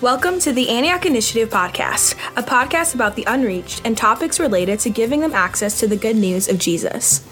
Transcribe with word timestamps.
Welcome 0.00 0.38
to 0.40 0.52
the 0.52 0.68
Antioch 0.68 1.06
Initiative 1.06 1.48
Podcast, 1.48 2.14
a 2.36 2.42
podcast 2.44 2.94
about 2.94 3.16
the 3.16 3.24
unreached 3.26 3.82
and 3.84 3.98
topics 3.98 4.38
related 4.38 4.78
to 4.80 4.90
giving 4.90 5.18
them 5.18 5.32
access 5.32 5.80
to 5.80 5.88
the 5.88 5.96
good 5.96 6.14
news 6.14 6.48
of 6.48 6.56
Jesus. 6.56 7.26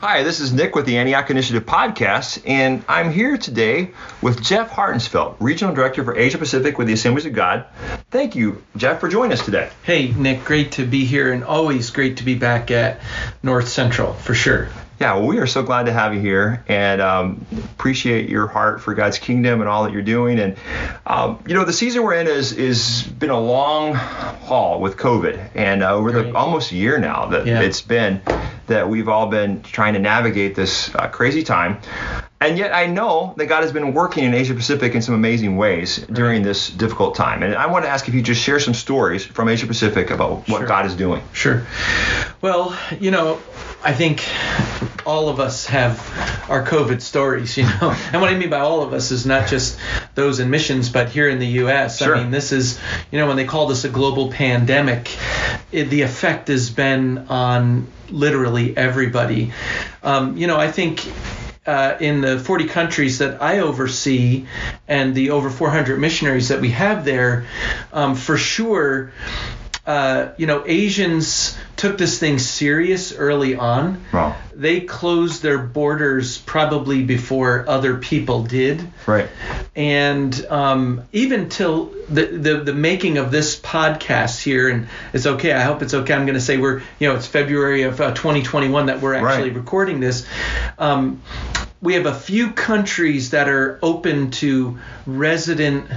Hi, 0.00 0.22
this 0.22 0.40
is 0.40 0.50
Nick 0.50 0.74
with 0.74 0.86
the 0.86 0.96
Antioch 0.96 1.28
Initiative 1.28 1.66
Podcast, 1.66 2.42
and 2.46 2.82
I'm 2.88 3.12
here 3.12 3.36
today 3.36 3.90
with 4.22 4.42
Jeff 4.42 4.70
Hartensveld, 4.70 5.36
Regional 5.38 5.74
Director 5.74 6.02
for 6.02 6.16
Asia 6.16 6.38
Pacific 6.38 6.78
with 6.78 6.86
the 6.86 6.94
Assemblies 6.94 7.26
of 7.26 7.34
God. 7.34 7.66
Thank 8.10 8.34
you, 8.34 8.62
Jeff, 8.78 9.00
for 9.00 9.10
joining 9.10 9.34
us 9.34 9.44
today. 9.44 9.68
Hey, 9.82 10.10
Nick, 10.12 10.46
great 10.46 10.72
to 10.72 10.86
be 10.86 11.04
here, 11.04 11.34
and 11.34 11.44
always 11.44 11.90
great 11.90 12.16
to 12.16 12.24
be 12.24 12.36
back 12.36 12.70
at 12.70 13.02
North 13.42 13.68
Central, 13.68 14.14
for 14.14 14.32
sure. 14.32 14.70
Yeah, 15.00 15.14
well, 15.14 15.28
we 15.28 15.38
are 15.38 15.46
so 15.46 15.62
glad 15.62 15.86
to 15.86 15.92
have 15.92 16.12
you 16.12 16.20
here 16.20 16.64
and 16.66 17.00
um, 17.00 17.46
appreciate 17.52 18.28
your 18.28 18.48
heart 18.48 18.80
for 18.80 18.94
God's 18.94 19.18
kingdom 19.18 19.60
and 19.60 19.68
all 19.68 19.84
that 19.84 19.92
you're 19.92 20.02
doing. 20.02 20.40
And 20.40 20.56
um, 21.06 21.42
you 21.46 21.54
know, 21.54 21.64
the 21.64 21.72
season 21.72 22.02
we're 22.02 22.14
in 22.14 22.26
is 22.26 22.52
is 22.52 23.04
been 23.04 23.30
a 23.30 23.40
long 23.40 23.94
haul 23.94 24.80
with 24.80 24.96
COVID, 24.96 25.50
and 25.54 25.84
uh, 25.84 25.94
over 25.94 26.10
the 26.10 26.34
almost 26.34 26.72
a 26.72 26.74
year 26.74 26.98
now 26.98 27.26
that 27.26 27.46
yeah. 27.46 27.60
it's 27.60 27.80
been 27.80 28.20
that 28.66 28.88
we've 28.88 29.08
all 29.08 29.28
been 29.28 29.62
trying 29.62 29.94
to 29.94 30.00
navigate 30.00 30.56
this 30.56 30.92
uh, 30.94 31.06
crazy 31.08 31.44
time. 31.44 31.78
And 32.40 32.56
yet, 32.56 32.72
I 32.72 32.86
know 32.86 33.34
that 33.36 33.46
God 33.46 33.62
has 33.62 33.72
been 33.72 33.94
working 33.94 34.24
in 34.24 34.32
Asia 34.32 34.54
Pacific 34.54 34.94
in 34.94 35.02
some 35.02 35.14
amazing 35.14 35.56
ways 35.56 35.98
during 36.06 36.42
this 36.42 36.70
difficult 36.70 37.16
time. 37.16 37.42
And 37.42 37.54
I 37.54 37.66
want 37.66 37.84
to 37.84 37.88
ask 37.88 38.06
if 38.06 38.14
you 38.14 38.22
just 38.22 38.40
share 38.40 38.60
some 38.60 38.74
stories 38.74 39.24
from 39.24 39.48
Asia 39.48 39.66
Pacific 39.66 40.10
about 40.10 40.48
what 40.48 40.58
sure. 40.58 40.66
God 40.66 40.86
is 40.86 40.94
doing. 40.94 41.20
Sure. 41.32 41.66
Well, 42.40 42.78
you 43.00 43.10
know, 43.10 43.40
I 43.82 43.94
think 43.94 44.24
all 45.06 45.28
of 45.28 45.40
us 45.40 45.66
have 45.66 45.98
our 46.50 46.64
COVID 46.64 47.00
stories, 47.00 47.56
you 47.56 47.64
know. 47.64 47.96
And 48.12 48.20
what 48.20 48.32
I 48.32 48.36
mean 48.36 48.50
by 48.50 48.60
all 48.60 48.82
of 48.82 48.92
us 48.92 49.10
is 49.10 49.24
not 49.24 49.48
just 49.48 49.78
those 50.14 50.40
in 50.40 50.50
missions, 50.50 50.88
but 50.90 51.08
here 51.08 51.28
in 51.28 51.38
the 51.38 51.46
U.S. 51.62 51.98
Sure. 51.98 52.16
I 52.16 52.22
mean, 52.22 52.30
this 52.30 52.52
is, 52.52 52.80
you 53.10 53.18
know, 53.18 53.26
when 53.26 53.36
they 53.36 53.44
call 53.44 53.66
this 53.66 53.84
a 53.84 53.88
global 53.88 54.30
pandemic, 54.30 55.16
it, 55.72 55.84
the 55.84 56.02
effect 56.02 56.48
has 56.48 56.70
been 56.70 57.18
on 57.28 57.86
literally 58.10 58.76
everybody. 58.76 59.52
Um, 60.02 60.36
you 60.36 60.46
know, 60.46 60.56
I 60.56 60.70
think 60.70 61.06
uh, 61.66 61.96
in 62.00 62.22
the 62.22 62.38
40 62.38 62.66
countries 62.66 63.18
that 63.18 63.42
I 63.42 63.60
oversee 63.60 64.46
and 64.88 65.14
the 65.14 65.30
over 65.30 65.50
400 65.50 66.00
missionaries 66.00 66.48
that 66.48 66.60
we 66.60 66.70
have 66.70 67.04
there, 67.04 67.46
um, 67.92 68.14
for 68.14 68.38
sure, 68.38 69.12
uh, 69.88 70.34
you 70.36 70.46
know, 70.46 70.64
Asians 70.66 71.56
took 71.76 71.96
this 71.96 72.18
thing 72.18 72.38
serious 72.38 73.14
early 73.14 73.56
on. 73.56 74.04
Wow. 74.12 74.36
They 74.54 74.82
closed 74.82 75.42
their 75.42 75.56
borders 75.56 76.36
probably 76.36 77.04
before 77.04 77.64
other 77.66 77.96
people 77.96 78.42
did. 78.42 78.86
Right. 79.06 79.30
And 79.74 80.44
um, 80.50 81.04
even 81.12 81.48
till 81.48 81.86
the, 82.10 82.26
the 82.26 82.60
the 82.64 82.74
making 82.74 83.16
of 83.16 83.30
this 83.30 83.58
podcast 83.58 84.42
here, 84.42 84.68
and 84.68 84.88
it's 85.14 85.24
okay. 85.24 85.54
I 85.54 85.62
hope 85.62 85.80
it's 85.80 85.94
okay. 85.94 86.12
I'm 86.12 86.26
going 86.26 86.34
to 86.34 86.40
say 86.42 86.58
we're 86.58 86.82
you 86.98 87.08
know 87.08 87.16
it's 87.16 87.26
February 87.26 87.84
of 87.84 87.98
uh, 87.98 88.12
2021 88.12 88.86
that 88.86 89.00
we're 89.00 89.14
actually 89.14 89.48
right. 89.48 89.56
recording 89.56 90.00
this. 90.00 90.26
Um, 90.78 91.22
we 91.80 91.94
have 91.94 92.04
a 92.04 92.14
few 92.14 92.50
countries 92.50 93.30
that 93.30 93.48
are 93.48 93.78
open 93.82 94.32
to 94.32 94.78
resident 95.06 95.90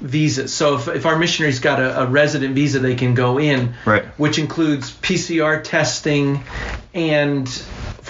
visas. 0.00 0.52
So 0.52 0.76
if, 0.76 0.88
if 0.88 1.06
our 1.06 1.18
missionaries 1.18 1.60
got 1.60 1.80
a, 1.80 2.02
a 2.02 2.06
resident 2.06 2.54
visa, 2.54 2.78
they 2.78 2.94
can 2.94 3.14
go 3.14 3.38
in, 3.38 3.74
right. 3.84 4.04
which 4.18 4.38
includes 4.38 4.90
PCR 4.90 5.62
testing 5.62 6.42
and 6.94 7.46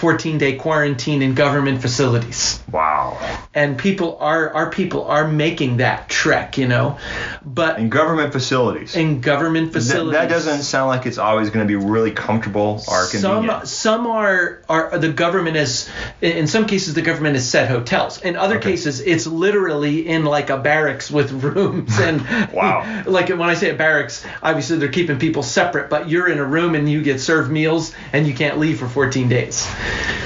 14 0.01 0.39
day 0.39 0.55
quarantine 0.55 1.21
in 1.21 1.35
government 1.35 1.79
facilities. 1.79 2.63
Wow. 2.71 3.19
And 3.53 3.77
people 3.77 4.17
are 4.17 4.51
our 4.51 4.71
people 4.71 5.05
are 5.05 5.27
making 5.27 5.77
that 5.77 6.09
trek, 6.09 6.57
you 6.57 6.67
know. 6.67 6.97
But 7.45 7.77
in 7.77 7.89
government 7.89 8.33
facilities. 8.33 8.95
In 8.95 9.21
government 9.21 9.73
facilities. 9.73 10.13
That, 10.13 10.29
that 10.29 10.33
doesn't 10.33 10.63
sound 10.63 10.87
like 10.87 11.05
it's 11.05 11.19
always 11.19 11.51
going 11.51 11.67
to 11.67 11.67
be 11.67 11.75
really 11.75 12.09
comfortable 12.09 12.81
or 12.87 13.07
convenient. 13.11 13.67
Some 13.67 14.01
some 14.01 14.07
are 14.07 14.63
are 14.67 14.97
the 14.97 15.11
government 15.11 15.57
is 15.57 15.87
in 16.19 16.47
some 16.47 16.65
cases 16.65 16.95
the 16.95 17.03
government 17.03 17.35
has 17.35 17.47
set 17.47 17.69
hotels. 17.69 18.23
In 18.23 18.35
other 18.35 18.57
okay. 18.57 18.71
cases 18.71 19.01
it's 19.01 19.27
literally 19.27 20.07
in 20.07 20.25
like 20.25 20.49
a 20.49 20.57
barracks 20.57 21.11
with 21.11 21.31
rooms 21.43 21.99
and 21.99 22.21
wow. 22.51 23.03
like 23.05 23.29
when 23.29 23.43
I 23.43 23.53
say 23.53 23.69
a 23.69 23.75
barracks, 23.75 24.25
obviously 24.41 24.77
they're 24.77 24.89
keeping 24.89 25.19
people 25.19 25.43
separate, 25.43 25.91
but 25.91 26.09
you're 26.09 26.27
in 26.27 26.39
a 26.39 26.45
room 26.45 26.73
and 26.73 26.89
you 26.89 27.03
get 27.03 27.21
served 27.21 27.51
meals 27.51 27.93
and 28.13 28.25
you 28.25 28.33
can't 28.33 28.57
leave 28.57 28.79
for 28.79 28.89
14 28.89 29.29
days. 29.29 29.67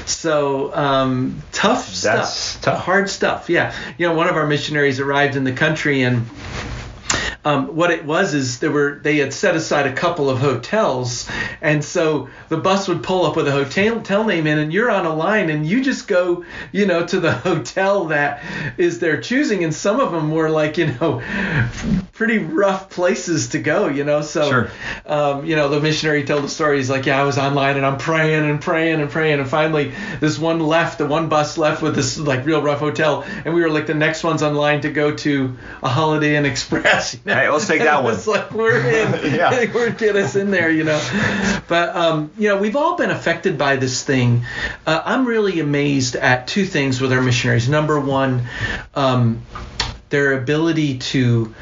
So 0.06 0.74
um, 0.74 1.42
tough 1.52 1.86
That's 2.00 2.28
stuff, 2.30 2.62
tough. 2.62 2.84
hard 2.84 3.10
stuff. 3.10 3.50
Yeah, 3.50 3.74
you 3.98 4.08
know, 4.08 4.14
one 4.14 4.28
of 4.28 4.36
our 4.36 4.46
missionaries 4.46 5.00
arrived 5.00 5.36
in 5.36 5.44
the 5.44 5.52
country 5.52 6.02
and 6.02 6.26
um, 7.46 7.76
what 7.76 7.92
it 7.92 8.04
was 8.04 8.34
is 8.34 8.58
there 8.58 8.72
were 8.72 8.98
they 9.00 9.18
had 9.18 9.32
set 9.32 9.54
aside 9.54 9.86
a 9.86 9.92
couple 9.92 10.28
of 10.28 10.38
hotels, 10.38 11.30
and 11.60 11.84
so 11.84 12.28
the 12.48 12.56
bus 12.56 12.88
would 12.88 13.04
pull 13.04 13.24
up 13.24 13.36
with 13.36 13.46
a 13.46 13.52
hotel, 13.52 13.94
hotel 13.94 14.24
name 14.24 14.48
in, 14.48 14.58
and 14.58 14.72
you're 14.72 14.90
on 14.90 15.06
a 15.06 15.14
line, 15.14 15.48
and 15.48 15.64
you 15.64 15.80
just 15.80 16.08
go, 16.08 16.44
you 16.72 16.86
know, 16.86 17.06
to 17.06 17.20
the 17.20 17.30
hotel 17.46 18.06
that 18.06 18.42
is 18.78 18.98
their 18.98 19.20
choosing, 19.20 19.62
and 19.62 19.72
some 19.72 20.00
of 20.00 20.10
them 20.10 20.32
were 20.32 20.50
like, 20.50 20.76
you 20.76 20.88
know, 20.94 21.22
pretty 22.14 22.38
rough 22.38 22.90
places 22.90 23.50
to 23.50 23.60
go, 23.60 23.86
you 23.86 24.02
know. 24.02 24.22
So, 24.22 24.50
sure. 24.50 24.70
um, 25.06 25.46
you 25.46 25.54
know, 25.54 25.68
the 25.68 25.80
missionary 25.80 26.24
told 26.24 26.42
the 26.42 26.48
story. 26.48 26.78
He's 26.78 26.90
like, 26.90 27.06
yeah, 27.06 27.20
I 27.20 27.22
was 27.22 27.38
online 27.38 27.76
and 27.76 27.86
I'm 27.86 27.98
praying 27.98 28.50
and 28.50 28.60
praying 28.60 29.00
and 29.00 29.08
praying, 29.08 29.38
and 29.38 29.48
finally 29.48 29.92
this 30.18 30.36
one 30.36 30.58
left, 30.58 30.98
the 30.98 31.06
one 31.06 31.28
bus 31.28 31.58
left 31.58 31.80
with 31.80 31.94
this 31.94 32.18
like 32.18 32.44
real 32.44 32.60
rough 32.60 32.80
hotel, 32.80 33.22
and 33.44 33.54
we 33.54 33.60
were 33.60 33.70
like 33.70 33.86
the 33.86 33.94
next 33.94 34.24
ones 34.24 34.42
online 34.42 34.80
to 34.80 34.90
go 34.90 35.14
to 35.14 35.56
a 35.84 35.88
Holiday 35.88 36.34
Inn 36.34 36.44
Express. 36.44 37.16
You 37.26 37.32
know? 37.32 37.35
Hey, 37.36 37.50
let's 37.50 37.66
take 37.66 37.82
that 37.82 38.02
one. 38.04 38.14
It's 38.14 38.26
like 38.26 38.50
we're 38.52 38.78
in. 38.78 39.34
yeah. 39.34 39.70
we're 39.74 39.90
get 39.90 40.16
us 40.16 40.36
in 40.36 40.50
there, 40.50 40.70
you 40.70 40.84
know. 40.84 41.62
But 41.68 41.94
um, 41.94 42.30
you 42.38 42.48
know, 42.48 42.56
we've 42.56 42.76
all 42.76 42.96
been 42.96 43.10
affected 43.10 43.58
by 43.58 43.76
this 43.76 44.02
thing. 44.02 44.44
Uh, 44.86 45.02
I'm 45.04 45.26
really 45.26 45.60
amazed 45.60 46.16
at 46.16 46.48
two 46.48 46.64
things 46.64 47.00
with 47.00 47.12
our 47.12 47.20
missionaries. 47.20 47.68
Number 47.68 48.00
one, 48.00 48.46
um, 48.94 49.42
their 50.08 50.32
ability 50.32 50.98
to 50.98 51.54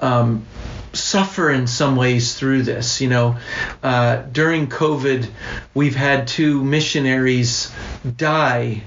um, 0.00 0.44
suffer 0.92 1.50
in 1.50 1.66
some 1.66 1.96
ways 1.96 2.34
through 2.34 2.62
this. 2.62 3.00
You 3.00 3.08
know, 3.08 3.38
uh, 3.82 4.16
during 4.32 4.66
COVID, 4.66 5.28
we've 5.72 5.96
had 5.96 6.28
two 6.28 6.62
missionaries 6.62 7.72
die 8.16 8.82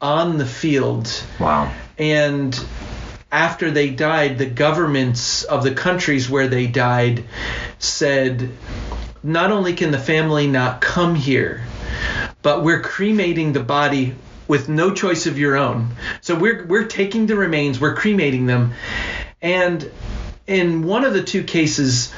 on 0.00 0.38
the 0.38 0.46
field. 0.46 1.08
Wow. 1.40 1.72
And 1.96 2.54
after 3.30 3.70
they 3.70 3.90
died, 3.90 4.38
the 4.38 4.46
governments 4.46 5.44
of 5.44 5.62
the 5.62 5.74
countries 5.74 6.30
where 6.30 6.48
they 6.48 6.66
died 6.66 7.24
said, 7.78 8.50
not 9.22 9.50
only 9.50 9.74
can 9.74 9.90
the 9.90 9.98
family 9.98 10.46
not 10.46 10.80
come 10.80 11.14
here, 11.14 11.62
but 12.42 12.62
we're 12.62 12.80
cremating 12.80 13.52
the 13.52 13.62
body 13.62 14.14
with 14.46 14.68
no 14.68 14.94
choice 14.94 15.26
of 15.26 15.38
your 15.38 15.56
own. 15.56 15.90
So 16.22 16.34
we're 16.34 16.64
we're 16.66 16.86
taking 16.86 17.26
the 17.26 17.36
remains, 17.36 17.80
we're 17.80 17.96
cremating 17.96 18.46
them, 18.46 18.72
and 19.42 19.90
in 20.46 20.82
one 20.82 21.04
of 21.04 21.12
the 21.12 21.22
two 21.22 21.44
cases, 21.44 22.12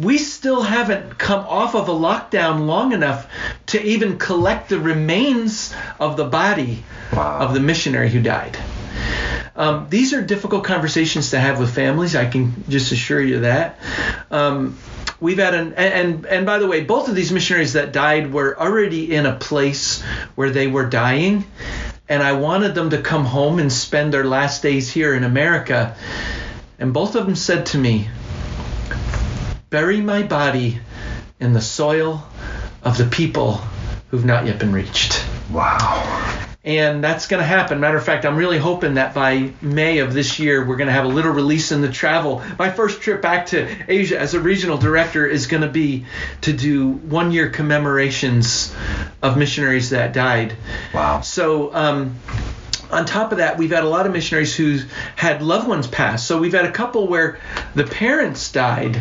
we 0.00 0.16
still 0.16 0.62
haven't 0.62 1.18
come 1.18 1.44
off 1.46 1.74
of 1.74 1.88
a 1.88 1.92
lockdown 1.92 2.66
long 2.66 2.92
enough 2.92 3.28
to 3.66 3.82
even 3.82 4.18
collect 4.18 4.70
the 4.70 4.78
remains 4.78 5.74
of 5.98 6.16
the 6.16 6.24
body 6.24 6.82
wow. 7.12 7.40
of 7.40 7.52
the 7.52 7.60
missionary 7.60 8.08
who 8.08 8.22
died. 8.22 8.56
Um, 9.56 9.88
these 9.90 10.12
are 10.12 10.22
difficult 10.22 10.64
conversations 10.64 11.30
to 11.30 11.40
have 11.40 11.58
with 11.58 11.74
families. 11.74 12.14
I 12.14 12.26
can 12.26 12.64
just 12.68 12.92
assure 12.92 13.20
you 13.20 13.40
that. 13.40 13.78
Um, 14.30 14.78
we've 15.20 15.38
had 15.38 15.54
an 15.54 15.74
and 15.74 16.24
and 16.26 16.46
by 16.46 16.58
the 16.58 16.66
way, 16.66 16.84
both 16.84 17.08
of 17.08 17.14
these 17.14 17.32
missionaries 17.32 17.74
that 17.74 17.92
died 17.92 18.32
were 18.32 18.58
already 18.58 19.14
in 19.14 19.26
a 19.26 19.34
place 19.34 20.02
where 20.34 20.50
they 20.50 20.66
were 20.66 20.86
dying, 20.86 21.44
and 22.08 22.22
I 22.22 22.32
wanted 22.32 22.74
them 22.74 22.90
to 22.90 23.02
come 23.02 23.24
home 23.24 23.58
and 23.58 23.72
spend 23.72 24.12
their 24.12 24.24
last 24.24 24.62
days 24.62 24.90
here 24.90 25.14
in 25.14 25.24
America. 25.24 25.96
And 26.78 26.94
both 26.94 27.14
of 27.14 27.26
them 27.26 27.36
said 27.36 27.66
to 27.66 27.78
me, 27.78 28.08
"Bury 29.68 30.00
my 30.00 30.22
body 30.22 30.80
in 31.38 31.52
the 31.52 31.60
soil 31.60 32.26
of 32.82 32.96
the 32.96 33.06
people 33.06 33.60
who've 34.10 34.24
not 34.24 34.46
yet 34.46 34.58
been 34.58 34.72
reached." 34.72 35.22
Wow 35.50 36.39
and 36.62 37.02
that's 37.02 37.26
going 37.26 37.40
to 37.40 37.46
happen. 37.46 37.80
Matter 37.80 37.96
of 37.96 38.04
fact, 38.04 38.26
I'm 38.26 38.36
really 38.36 38.58
hoping 38.58 38.94
that 38.94 39.14
by 39.14 39.52
May 39.62 39.98
of 39.98 40.12
this 40.12 40.38
year, 40.38 40.66
we're 40.66 40.76
going 40.76 40.88
to 40.88 40.92
have 40.92 41.06
a 41.06 41.08
little 41.08 41.32
release 41.32 41.72
in 41.72 41.80
the 41.80 41.90
travel. 41.90 42.42
My 42.58 42.70
first 42.70 43.00
trip 43.00 43.22
back 43.22 43.46
to 43.46 43.68
Asia 43.88 44.18
as 44.18 44.34
a 44.34 44.40
regional 44.40 44.76
director 44.76 45.26
is 45.26 45.46
going 45.46 45.62
to 45.62 45.70
be 45.70 46.04
to 46.42 46.52
do 46.52 46.90
one 46.90 47.32
year 47.32 47.48
commemorations 47.48 48.74
of 49.22 49.38
missionaries 49.38 49.90
that 49.90 50.12
died. 50.12 50.54
Wow. 50.92 51.22
So, 51.22 51.74
um, 51.74 52.18
on 52.90 53.06
top 53.06 53.32
of 53.32 53.38
that, 53.38 53.56
we've 53.56 53.70
had 53.70 53.84
a 53.84 53.88
lot 53.88 54.06
of 54.06 54.12
missionaries 54.12 54.54
who 54.54 54.80
had 55.16 55.42
loved 55.42 55.68
ones 55.68 55.86
pass. 55.86 56.26
So 56.26 56.38
we've 56.38 56.52
had 56.52 56.64
a 56.64 56.72
couple 56.72 57.06
where 57.06 57.38
the 57.74 57.84
parents 57.84 58.50
died 58.50 59.00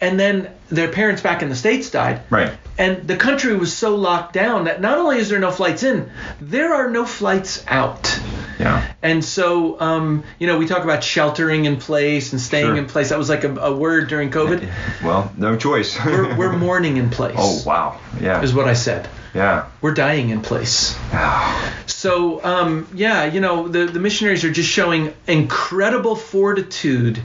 and 0.00 0.18
then 0.18 0.50
their 0.70 0.88
parents 0.88 1.20
back 1.22 1.42
in 1.42 1.48
the 1.48 1.56
states 1.56 1.90
died. 1.90 2.22
Right. 2.30 2.52
And 2.78 3.08
the 3.08 3.16
country 3.16 3.56
was 3.56 3.76
so 3.76 3.96
locked 3.96 4.32
down 4.32 4.64
that 4.64 4.80
not 4.80 4.98
only 4.98 5.18
is 5.18 5.28
there 5.28 5.40
no 5.40 5.50
flights 5.50 5.82
in, 5.82 6.10
there 6.40 6.72
are 6.74 6.88
no 6.88 7.04
flights 7.04 7.64
out. 7.66 8.20
Yeah. 8.60 8.92
And 9.02 9.24
so, 9.24 9.80
um, 9.80 10.24
you 10.38 10.46
know, 10.46 10.58
we 10.58 10.66
talk 10.66 10.84
about 10.84 11.02
sheltering 11.04 11.64
in 11.64 11.76
place 11.76 12.32
and 12.32 12.40
staying 12.40 12.66
Sure. 12.66 12.76
in 12.76 12.86
place. 12.86 13.08
That 13.10 13.18
was 13.18 13.28
like 13.28 13.44
a, 13.44 13.54
a 13.56 13.76
word 13.76 14.08
during 14.08 14.30
COVID. 14.30 14.68
Well, 15.02 15.32
no 15.36 15.56
choice. 15.56 15.98
We're, 16.04 16.36
we're 16.36 16.56
mourning 16.56 16.96
in 16.96 17.10
place. 17.10 17.36
oh 17.38 17.62
wow. 17.66 18.00
Yeah. 18.20 18.42
Is 18.42 18.54
what 18.54 18.66
I 18.68 18.74
said. 18.74 19.08
Yeah. 19.34 19.68
We're 19.80 19.94
dying 19.94 20.30
in 20.30 20.40
place. 20.42 20.96
So, 21.88 22.44
um, 22.44 22.86
yeah, 22.94 23.24
you 23.24 23.40
know, 23.40 23.66
the, 23.66 23.86
the 23.86 23.98
missionaries 23.98 24.44
are 24.44 24.52
just 24.52 24.68
showing 24.68 25.12
incredible 25.26 26.14
fortitude. 26.14 27.20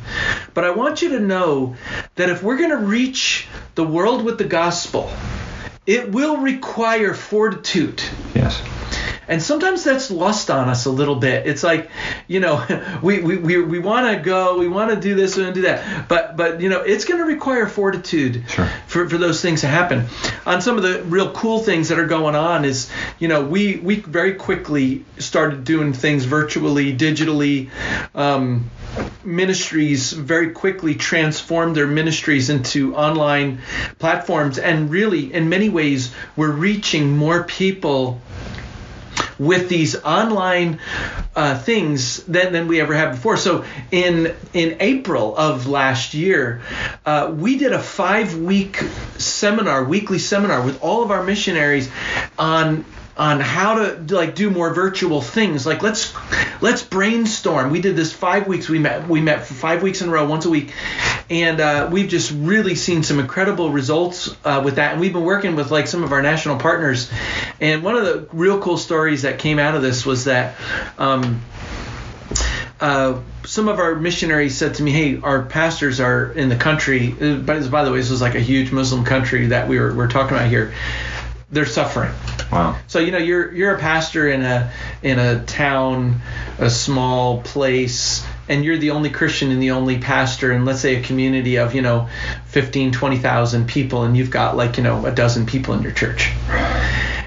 But 0.56 0.64
I 0.64 0.72
want 0.72 1.04
you 1.04 1.10
to 1.10 1.20
know 1.20 1.76
that 2.16 2.30
if 2.30 2.42
we're 2.42 2.58
going 2.58 2.72
to 2.72 2.78
reach 2.78 3.48
the 3.76 3.84
world 3.84 4.24
with 4.26 4.40
the 4.40 4.46
gospel, 4.46 5.12
it 5.86 6.12
will 6.12 6.38
require 6.38 7.14
fortitude. 7.14 8.02
Yes. 8.34 8.62
And 9.28 9.42
sometimes 9.42 9.84
that's 9.86 10.12
lost 10.12 10.52
on 10.52 10.68
us 10.68 10.86
a 10.86 10.90
little 10.92 11.16
bit. 11.16 11.48
It's 11.48 11.64
like, 11.64 11.90
you 12.28 12.40
know, 12.40 12.66
we 13.04 13.22
we, 13.22 13.38
we, 13.38 13.62
we 13.62 13.80
want 13.80 14.16
to 14.16 14.22
go, 14.22 14.58
we 14.58 14.68
want 14.68 14.92
to 14.92 15.00
do 15.00 15.16
this 15.16 15.38
and 15.38 15.54
do 15.54 15.62
that, 15.62 16.08
but 16.10 16.36
but 16.36 16.62
you 16.62 16.70
know, 16.70 16.82
it's 16.82 17.06
going 17.06 17.20
to 17.20 17.26
require 17.26 17.68
fortitude 17.68 18.44
Sure. 18.50 18.70
for, 18.88 19.10
for 19.10 19.18
those 19.18 19.42
things 19.42 19.62
to 19.62 19.68
happen. 19.68 20.08
On 20.46 20.62
some 20.62 20.78
of 20.78 20.84
the 20.84 21.04
real 21.04 21.32
cool 21.32 21.60
things 21.60 21.90
that 21.90 22.00
are 22.00 22.06
going 22.08 22.36
on 22.36 22.66
is, 22.66 22.90
you 23.20 23.28
know, 23.28 23.44
we 23.44 23.78
we 23.78 23.96
very 23.96 24.36
quickly 24.36 25.06
started 25.18 25.64
doing 25.64 25.94
things 25.94 26.26
virtually, 26.26 26.96
digitally. 26.96 27.70
Um, 28.14 28.70
ministries 29.26 30.12
very 30.14 30.52
quickly 30.52 30.96
transformed 30.96 31.76
their 31.76 31.88
ministries 31.88 32.50
into 32.50 32.96
online 32.96 33.62
platforms 34.00 34.58
and 34.58 34.90
really 34.90 35.34
in 35.34 35.50
many 35.50 35.70
ways 35.70 36.14
we're 36.36 36.52
reaching 36.52 37.18
more 37.18 37.44
people 37.44 38.22
with 39.40 39.70
these 39.70 39.96
online 40.04 40.80
uh, 41.36 41.58
things 41.58 42.24
than, 42.24 42.54
than 42.54 42.68
we 42.68 42.80
ever 42.80 42.94
have 42.94 43.16
before. 43.16 43.38
So 43.38 43.66
in 43.92 44.36
in 44.54 44.78
April 44.80 45.36
of 45.36 45.68
last 45.68 46.14
year, 46.14 46.62
uh, 47.06 47.34
we 47.36 47.58
did 47.58 47.74
a 47.74 47.82
five 47.82 48.38
week 48.38 48.78
seminar, 49.18 49.84
weekly 49.84 50.20
seminar 50.20 50.64
with 50.64 50.82
all 50.82 51.04
of 51.04 51.12
our 51.12 51.24
missionaries 51.24 51.90
on 52.38 52.86
on 53.16 53.40
how 53.40 53.76
to 53.76 54.16
like 54.16 54.36
do 54.36 54.50
more 54.50 54.74
virtual 54.74 55.22
things. 55.22 55.66
Like 55.66 55.84
let's 55.84 56.14
let's 56.62 56.84
brainstorm. 56.84 57.70
We 57.70 57.82
did 57.82 57.96
this 57.96 58.12
five 58.12 58.48
weeks. 58.48 58.68
We 58.70 58.80
met 58.80 59.08
we 59.08 59.22
met 59.22 59.46
for 59.46 59.54
five 59.54 59.84
weeks 59.84 60.02
in 60.02 60.10
a 60.10 60.12
row 60.12 60.28
once 60.28 60.46
a 60.46 60.50
week. 60.50 60.74
And 61.30 61.62
uh, 61.62 61.90
we've 61.92 62.10
just 62.10 62.32
really 62.32 62.76
seen 62.76 63.02
some 63.04 63.20
incredible 63.20 63.70
results 63.70 64.36
uh, 64.44 64.62
with 64.64 64.76
that. 64.76 64.92
And 64.92 65.02
we've 65.02 65.14
been 65.14 65.24
working 65.24 65.56
with 65.56 65.72
like 65.72 65.88
some 65.88 66.04
of 66.04 66.12
our 66.12 66.22
national 66.22 66.58
partners. 66.58 67.10
And 67.62 67.82
one 67.82 67.96
of 67.96 68.04
the 68.04 68.28
real 68.34 68.60
cool 68.60 68.78
stories 68.78 69.22
that 69.22 69.40
came 69.40 69.58
out 69.58 69.74
of 69.76 69.82
this 69.82 70.06
was 70.06 70.26
that 70.26 70.56
um, 70.98 71.42
uh, 72.82 73.20
some 73.46 73.68
of 73.70 73.80
our 73.80 73.96
missionaries 73.96 74.58
said 74.58 74.76
to 74.76 74.84
me, 74.84 74.92
"Hey, 74.92 75.20
our 75.22 75.44
pastors 75.44 76.00
are 76.00 76.32
in 76.32 76.50
the 76.50 76.56
country. 76.56 77.16
uh, 77.22 77.36
But 77.36 77.70
by 77.72 77.84
the 77.84 77.92
way, 77.92 78.00
this 78.00 78.10
was 78.10 78.22
like 78.22 78.36
a 78.36 78.40
huge 78.42 78.72
Muslim 78.72 79.06
country 79.06 79.48
that 79.48 79.68
we 79.68 79.80
were 79.80 79.94
we're 79.94 80.10
talking 80.10 80.36
about 80.36 80.50
here. 80.50 80.74
They're 81.54 81.66
suffering. 81.68 82.12
Wow. 82.52 82.78
So 82.88 83.00
you 83.00 83.12
know, 83.12 83.20
you're 83.20 83.54
you're 83.54 83.76
a 83.76 83.80
pastor 83.80 84.28
in 84.28 84.42
a 84.42 84.72
in 85.04 85.20
a 85.20 85.46
town, 85.46 86.20
a 86.58 86.70
small 86.70 87.42
place, 87.42 88.26
and 88.50 88.66
you're 88.66 88.78
the 88.78 88.90
only 88.90 89.12
Christian 89.12 89.52
and 89.52 89.62
the 89.62 89.72
only 89.72 90.00
pastor 90.00 90.52
in 90.52 90.66
let's 90.66 90.82
say 90.82 90.96
a 90.96 91.04
community 91.04 91.58
of 91.58 91.76
you 91.76 91.82
know, 91.82 92.10
15, 92.48 92.92
20,000 92.92 93.68
people, 93.68 94.04
and 94.04 94.18
you've 94.18 94.32
got 94.32 94.58
like 94.58 94.78
you 94.78 94.84
know 94.84 95.06
a 95.06 95.12
dozen 95.12 95.46
people 95.46 95.76
in 95.76 95.84
your 95.84 95.92
church. 95.92 96.32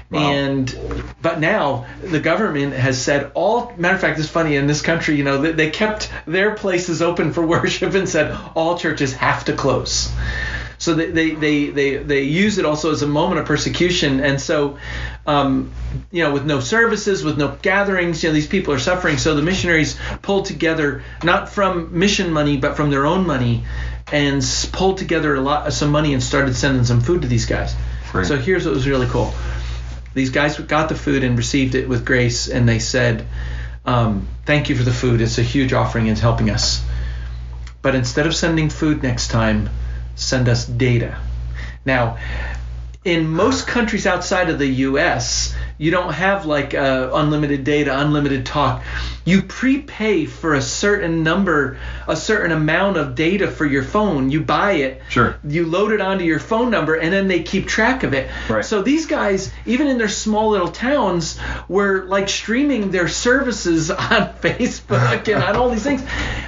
Wow. 0.09 0.19
And 0.19 1.03
but 1.21 1.39
now 1.39 1.85
the 2.01 2.19
government 2.19 2.73
has 2.73 3.01
said 3.01 3.31
all 3.33 3.73
matter 3.77 3.95
of 3.95 4.01
fact 4.01 4.19
it's 4.19 4.29
funny 4.29 4.55
in 4.55 4.65
this 4.65 4.81
country 4.81 5.15
you 5.17 5.25
know 5.25 5.41
they, 5.41 5.51
they 5.51 5.69
kept 5.69 6.09
their 6.25 6.55
places 6.55 7.01
open 7.01 7.33
for 7.33 7.45
worship 7.55 7.93
and 7.93 8.07
said 8.07 8.37
all 8.55 8.77
churches 8.77 9.13
have 9.13 9.43
to 9.45 9.53
close 9.53 10.09
so 10.87 10.95
they 10.95 11.11
they, 11.11 11.35
they, 11.35 11.67
they, 11.67 11.97
they 11.97 12.21
use 12.23 12.57
it 12.57 12.65
also 12.65 12.91
as 12.91 13.03
a 13.03 13.07
moment 13.07 13.39
of 13.39 13.45
persecution 13.45 14.19
and 14.19 14.41
so 14.41 14.79
um, 15.27 15.71
you 16.11 16.23
know 16.23 16.33
with 16.33 16.45
no 16.45 16.59
services 16.59 17.23
with 17.23 17.37
no 17.37 17.55
gatherings 17.61 18.23
you 18.23 18.29
know 18.29 18.33
these 18.33 18.47
people 18.47 18.73
are 18.73 18.79
suffering 18.79 19.17
so 19.17 19.35
the 19.35 19.43
missionaries 19.43 19.95
pulled 20.21 20.45
together 20.45 21.03
not 21.23 21.49
from 21.49 21.97
mission 21.97 22.31
money 22.33 22.57
but 22.57 22.75
from 22.75 22.89
their 22.89 23.05
own 23.05 23.27
money 23.27 23.63
and 24.11 24.41
pulled 24.71 24.97
together 24.97 25.35
a 25.35 25.41
lot 25.41 25.71
some 25.71 25.91
money 25.91 26.13
and 26.13 26.23
started 26.23 26.55
sending 26.55 26.83
some 26.83 27.01
food 27.01 27.21
to 27.21 27.27
these 27.27 27.45
guys 27.45 27.75
Great. 28.11 28.25
so 28.25 28.37
here's 28.37 28.65
what 28.65 28.73
was 28.73 28.87
really 28.87 29.07
cool 29.07 29.33
these 30.17 30.31
guys 30.31 30.57
got 30.59 30.89
the 30.89 30.95
food 30.95 31.23
and 31.23 31.37
received 31.37 31.75
it 31.75 31.87
with 31.87 32.03
grace, 32.03 32.47
and 32.47 32.67
they 32.67 32.79
said, 32.79 33.27
um, 33.85 34.27
"Thank 34.47 34.67
you 34.67 34.75
for 34.75 34.81
the 34.81 34.91
food. 34.91 35.21
It's 35.21 35.37
a 35.37 35.43
huge 35.43 35.73
offering. 35.73 36.07
It's 36.07 36.19
helping 36.19 36.49
us." 36.49 36.83
But 37.83 37.93
instead 37.93 38.25
of 38.25 38.35
sending 38.35 38.69
food 38.69 39.03
next 39.03 39.27
time, 39.27 39.69
send 40.17 40.49
us 40.49 40.65
data. 40.65 41.17
Now, 41.85 42.17
in 43.05 43.29
most 43.29 43.67
countries 43.67 44.05
outside 44.05 44.49
of 44.49 44.59
the 44.59 44.67
U.S., 44.67 45.55
you 45.77 45.91
don't 45.91 46.11
have 46.11 46.45
like 46.45 46.73
uh, 46.73 47.11
unlimited 47.13 47.63
data, 47.63 47.97
unlimited 47.97 48.45
talk. 48.45 48.83
You 49.23 49.43
prepay 49.43 50.25
for 50.25 50.55
a 50.55 50.61
certain 50.61 51.23
number, 51.23 51.77
a 52.07 52.15
certain 52.15 52.51
amount 52.51 52.97
of 52.97 53.15
data 53.15 53.49
for 53.49 53.65
your 53.65 53.83
phone. 53.83 54.29
You 54.29 54.41
buy 54.41 54.73
it. 54.73 55.01
Sure. 55.09 55.37
You 55.47 55.67
load 55.67 55.91
it 55.91 56.01
onto 56.01 56.25
your 56.25 56.39
phone 56.39 56.71
number, 56.71 56.95
and 56.95 57.13
then 57.13 57.27
they 57.27 57.43
keep 57.43 57.67
track 57.67 58.03
of 58.03 58.13
it. 58.13 58.29
Right. 58.49 58.65
So 58.65 58.81
these 58.81 59.05
guys, 59.05 59.53
even 59.65 59.87
in 59.87 59.97
their 59.97 60.09
small 60.09 60.49
little 60.49 60.71
towns, 60.71 61.39
were 61.69 62.05
like 62.05 62.27
streaming 62.27 62.91
their 62.91 63.07
services 63.07 63.91
on 63.91 64.33
Facebook 64.33 65.31
and 65.33 65.43
on 65.43 65.55
all 65.55 65.69
these 65.69 65.83
things, 65.83 66.03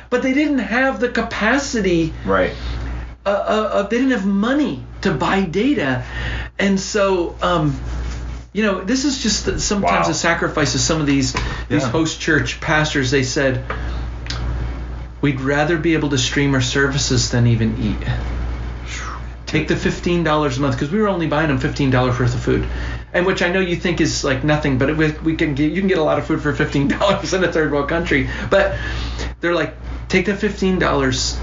but 0.09 0.23
they 0.23 0.33
didn't 0.33 0.59
have 0.59 0.99
the 0.99 1.09
capacity 1.09 2.13
Right. 2.25 2.53
Uh, 3.25 3.29
uh, 3.29 3.69
uh, 3.73 3.83
they 3.83 3.97
didn't 3.97 4.11
have 4.11 4.25
money 4.25 4.83
to 5.01 5.11
buy 5.13 5.43
data, 5.43 6.03
and 6.57 6.79
so 6.79 7.35
um, 7.41 7.79
you 8.53 8.63
know 8.63 8.83
this 8.83 9.05
is 9.05 9.21
just 9.21 9.45
the- 9.45 9.59
sometimes 9.59 10.07
Wow. 10.07 10.11
a 10.11 10.15
sacrifice 10.15 10.73
of 10.75 10.81
some 10.81 10.99
of 11.01 11.07
these 11.07 11.33
these 11.67 11.83
Yeah. 11.83 11.89
host 11.89 12.19
church 12.21 12.59
pastors. 12.61 13.11
They 13.11 13.23
said 13.23 13.63
we'd 15.21 15.41
rather 15.41 15.77
be 15.77 15.93
able 15.95 16.09
to 16.09 16.17
stream 16.17 16.53
our 16.53 16.61
services 16.61 17.29
than 17.31 17.45
even 17.47 17.77
eat. 17.81 18.07
Take 19.45 19.67
the 19.67 19.75
fifteen 19.75 20.23
dollars 20.23 20.57
a 20.57 20.61
month 20.61 20.75
because 20.75 20.91
we 20.91 20.99
were 20.99 21.09
only 21.09 21.27
buying 21.27 21.47
them 21.47 21.57
fifteen 21.57 21.89
dollars 21.89 22.19
worth 22.19 22.35
of 22.35 22.41
food, 22.41 22.67
and 23.13 23.25
which 23.25 23.41
I 23.41 23.51
know 23.51 23.59
you 23.59 23.75
think 23.75 23.99
is 23.99 24.23
like 24.23 24.43
nothing, 24.43 24.77
but 24.77 24.95
we, 24.95 25.11
we 25.23 25.35
can 25.35 25.55
get 25.55 25.71
you 25.71 25.81
can 25.81 25.87
get 25.87 25.97
a 25.97 26.03
lot 26.03 26.19
of 26.19 26.25
food 26.27 26.41
for 26.41 26.53
fifteen 26.53 26.87
dollars 26.99 27.33
in 27.33 27.43
a 27.43 27.51
third 27.51 27.71
world 27.71 27.89
country. 27.89 28.29
But 28.49 28.77
they're 29.41 29.55
like, 29.55 29.73
take 30.07 30.25
the 30.27 30.35
fifteen 30.35 30.77
dollars 30.79 31.37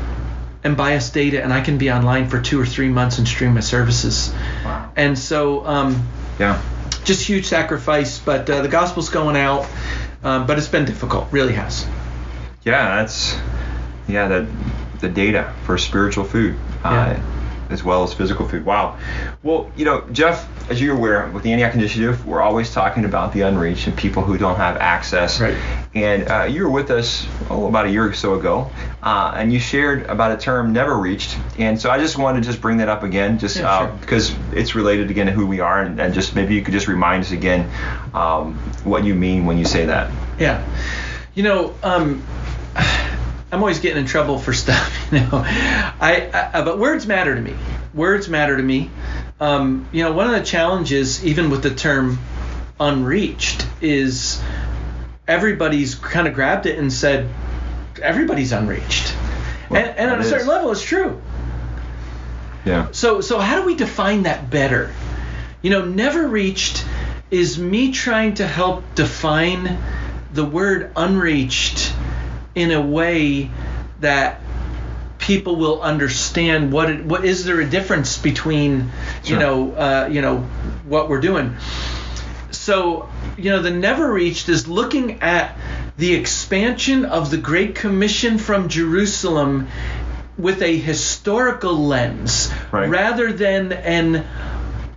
and 0.67 0.77
buy 0.77 0.97
us 0.97 1.11
data, 1.11 1.43
and 1.43 1.53
I 1.53 1.61
can 1.61 1.79
be 1.79 1.91
online 1.91 2.29
for 2.29 2.41
two 2.41 2.61
or 2.61 2.67
three 2.67 2.89
months 2.89 3.19
and 3.19 3.27
stream 3.27 3.55
my 3.55 3.61
services. 3.61 4.35
Wow. 4.65 4.91
And 4.97 5.19
so, 5.19 5.65
um, 5.65 6.07
Yeah. 6.39 6.61
just 7.05 7.27
huge 7.27 7.47
sacrifice, 7.47 8.19
but 8.19 8.51
uh, 8.51 8.63
the 8.63 8.69
gospel's 8.69 9.09
going 9.09 9.37
out. 9.37 9.65
Um, 10.25 10.47
but 10.47 10.59
it's 10.59 10.67
been 10.67 10.85
difficult, 10.85 11.29
really 11.31 11.53
has. 11.53 11.87
Yeah, 12.65 12.97
that's 12.97 13.37
yeah 14.09 14.27
the 14.27 14.47
the 15.01 15.09
data 15.09 15.53
for 15.65 15.79
spiritual 15.79 16.25
food, 16.25 16.57
uh, 16.83 17.15
as 17.71 17.83
well 17.83 18.03
as 18.05 18.15
physical 18.15 18.49
food. 18.49 18.65
Wow. 18.65 18.99
Well, 19.43 19.71
you 19.77 19.85
know, 19.85 20.03
Jeff, 20.13 20.49
as 20.71 20.81
you're 20.81 20.97
aware, 20.97 21.29
with 21.29 21.43
the 21.43 21.53
Antioch 21.53 21.75
Initiative, 21.75 22.25
we're 22.27 22.41
always 22.43 22.73
talking 22.73 23.05
about 23.05 23.33
the 23.33 23.43
unreached 23.43 23.87
and 23.87 23.97
people 23.97 24.23
who 24.23 24.39
don't 24.39 24.57
have 24.57 24.77
access. 24.77 25.41
Right. 25.41 25.57
And 25.95 26.29
uh, 26.29 26.45
you 26.45 26.63
were 26.65 26.71
with 26.71 26.91
us 26.91 27.27
oh 27.51 27.67
about 27.67 27.87
a 27.87 27.91
year 27.91 28.09
or 28.09 28.13
so 28.13 28.35
ago, 28.39 28.71
uh, 29.03 29.33
and 29.37 29.53
you 29.53 29.59
shared 29.59 30.05
about 30.07 30.33
a 30.33 30.37
term 30.37 30.73
never 30.73 30.97
reached. 30.97 31.37
And 31.59 31.81
so 31.81 31.91
I 31.91 31.99
just 31.99 32.19
wanted 32.19 32.43
to 32.43 32.49
just 32.49 32.61
bring 32.61 32.79
that 32.79 32.89
up 32.89 33.03
again, 33.03 33.39
just 33.39 33.57
Yeah, 33.57 33.71
uh, 33.71 33.87
sure. 33.87 33.97
because 34.01 34.35
it's 34.53 34.75
related 34.75 35.11
again 35.11 35.27
to 35.27 35.33
who 35.33 35.47
we 35.47 35.61
are, 35.61 35.83
and, 35.83 36.01
and 36.01 36.15
just 36.15 36.35
maybe 36.35 36.55
you 36.55 36.63
could 36.63 36.73
just 36.73 36.89
remind 36.89 37.23
us 37.25 37.33
again 37.33 37.71
um, 38.15 38.55
what 38.85 39.05
you 39.05 39.15
mean 39.15 39.47
when 39.47 39.59
you 39.59 39.65
say 39.65 39.87
that. 39.87 40.11
Yeah. 40.39 40.65
You 41.35 41.43
know, 41.43 41.75
um, 41.83 42.23
I'm 43.57 43.63
always 43.63 43.81
getting 43.81 43.99
in 43.99 44.07
trouble 44.07 44.39
for 44.39 44.53
stuff. 44.65 45.09
You 45.11 45.21
know, 45.21 45.29
I, 45.33 46.51
I 46.53 46.63
but 46.63 46.79
words 46.79 47.07
matter 47.07 47.35
to 47.35 47.41
me. 47.41 47.55
Words 47.95 48.29
matter 48.29 48.55
to 48.55 48.63
me. 48.63 48.91
Um, 49.41 49.89
you 49.93 50.05
know, 50.05 50.13
one 50.13 50.27
of 50.27 50.33
the 50.33 50.45
challenges, 50.45 51.25
even 51.25 51.49
with 51.49 51.63
the 51.63 51.75
term 51.75 52.19
unreached, 52.79 53.67
is 53.81 54.43
everybody's 55.27 55.95
kind 55.95 56.29
of 56.29 56.35
grabbed 56.35 56.67
it 56.67 56.79
and 56.79 56.93
said 56.93 57.31
everybody's 58.03 58.53
unreached, 58.53 59.15
Well, 59.71 59.83
and, 59.83 59.97
and 59.99 60.11
on 60.11 60.21
a 60.21 60.25
certain 60.25 60.41
is. 60.41 60.47
level, 60.47 60.71
it's 60.73 60.83
true. 60.83 61.23
Yeah. 62.67 62.89
So 62.91 63.23
so 63.23 63.39
how 63.39 63.61
do 63.61 63.67
we 63.67 63.75
define 63.75 64.25
that 64.25 64.51
better? 64.51 64.93
You 65.63 65.71
know, 65.71 65.85
never 65.87 66.29
reached 66.29 66.85
is 67.31 67.59
me 67.59 67.93
trying 67.93 68.35
to 68.35 68.47
help 68.47 68.85
define 68.95 69.79
the 70.33 70.45
word 70.45 70.93
unreached 70.95 71.95
in 72.57 72.73
a 72.73 72.81
way 72.81 73.49
that 74.01 74.41
people 75.19 75.57
will 75.57 75.81
understand 75.83 76.73
what 76.73 76.91
it, 76.91 77.05
what 77.05 77.25
is 77.25 77.45
there 77.45 77.61
a 77.61 77.69
difference 77.69 78.19
between 78.19 78.91
Sure. 79.23 79.35
you 79.35 79.39
know 79.39 79.73
uh, 79.75 80.09
you 80.11 80.23
know 80.23 80.39
what 80.89 81.09
we're 81.09 81.21
doing. 81.21 81.55
So 82.51 83.09
you 83.37 83.51
know 83.51 83.63
the 83.63 83.71
never 83.71 84.11
reached 84.13 84.49
is 84.49 84.67
looking 84.67 85.21
at 85.23 85.57
the 85.99 86.15
expansion 86.15 87.05
of 87.05 87.31
the 87.31 87.39
Great 87.39 87.75
Commission 87.75 88.39
from 88.39 88.69
Jerusalem 88.69 89.69
with 90.39 90.63
a 90.63 90.77
historical 90.77 91.77
lens 91.87 92.51
Right. 92.73 92.89
rather 92.89 93.33
than 93.33 93.73
an 93.73 94.27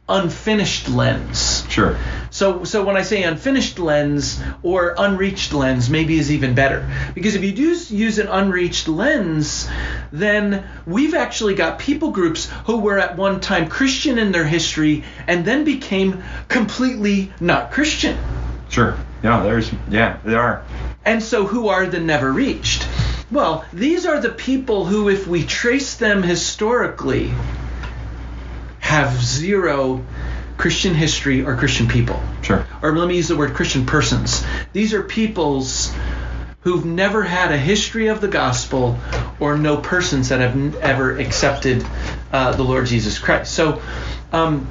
unfinished 0.08 0.90
lens. 0.90 1.66
Sure. 1.70 1.98
So, 2.40 2.64
so 2.64 2.86
when 2.86 2.96
I 2.96 3.02
say 3.02 3.24
unfinished 3.24 3.80
lens 3.80 4.42
or 4.64 4.96
unreached 4.98 5.52
lens, 5.52 5.90
maybe 5.90 6.18
is 6.18 6.32
even 6.32 6.56
better. 6.56 6.90
Because 7.14 7.36
if 7.36 7.44
you 7.44 7.52
do 7.52 7.76
use 7.94 8.18
an 8.18 8.30
unreached 8.30 8.88
lens, 8.88 9.68
then 10.14 10.64
we've 10.86 11.16
actually 11.16 11.56
got 11.56 11.80
people 11.80 12.12
groups 12.12 12.50
who 12.64 12.78
were 12.78 12.98
at 12.98 13.18
one 13.18 13.42
time 13.42 13.68
Christian 13.68 14.18
in 14.18 14.32
their 14.32 14.46
history 14.46 15.04
and 15.28 15.44
then 15.44 15.66
became 15.66 16.24
completely 16.48 17.34
not 17.42 17.74
Christian. 17.74 18.18
Sure. 18.70 18.98
Yeah. 19.22 19.44
There's. 19.44 19.70
Yeah. 19.90 20.20
There 20.24 20.40
are. 20.40 20.64
And 21.04 21.22
so, 21.22 21.46
who 21.46 21.68
are 21.68 21.88
the 21.88 22.00
never 22.00 22.32
reached? 22.32 22.88
Well, 23.30 23.66
these 23.74 24.06
are 24.06 24.22
the 24.22 24.30
people 24.30 24.86
who, 24.86 25.10
if 25.10 25.28
we 25.28 25.44
trace 25.44 25.98
them 25.98 26.24
historically, 26.24 27.34
have 28.80 29.22
zero 29.22 30.06
Christian 30.60 30.94
history 30.94 31.42
or 31.42 31.56
Christian 31.56 31.88
people. 31.88 32.22
Sure. 32.42 32.68
Or 32.82 32.94
let 32.96 33.08
me 33.08 33.16
use 33.16 33.30
the 33.30 33.38
word 33.38 33.54
Christian 33.54 33.86
persons. 33.86 34.44
These 34.74 34.94
are 34.94 35.02
peoples 35.02 35.94
who've 36.60 36.84
never 36.84 37.24
had 37.24 37.54
a 37.54 37.58
history 37.58 38.08
of 38.08 38.20
the 38.20 38.28
gospel 38.28 39.00
or 39.40 39.58
no 39.58 39.78
persons 39.78 40.28
that 40.30 40.42
have 40.42 40.58
n- 40.58 40.76
ever 40.82 41.18
accepted 41.18 41.86
uh, 42.34 42.52
the 42.52 42.64
Lord 42.64 42.88
Jesus 42.88 43.20
Christ. 43.20 43.54
So, 43.54 43.82
um, 44.34 44.70